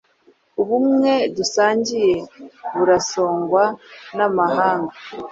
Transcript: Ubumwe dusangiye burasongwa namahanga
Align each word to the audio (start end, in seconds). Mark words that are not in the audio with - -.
Ubumwe 0.61 1.13
dusangiye 1.35 2.13
burasongwa 2.75 3.63
namahanga 4.15 4.93